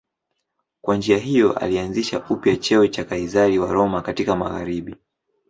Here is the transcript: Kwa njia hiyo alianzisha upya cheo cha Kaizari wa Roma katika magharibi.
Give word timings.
Kwa 0.81 0.97
njia 0.97 1.17
hiyo 1.17 1.53
alianzisha 1.53 2.25
upya 2.29 2.55
cheo 2.57 2.87
cha 2.87 3.03
Kaizari 3.03 3.59
wa 3.59 3.73
Roma 3.73 4.01
katika 4.01 4.35
magharibi. 4.35 4.95